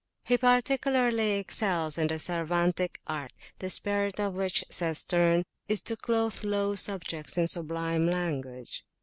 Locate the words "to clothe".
5.81-6.43